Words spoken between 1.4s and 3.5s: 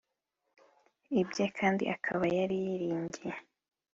kandi akaba yari yiringiye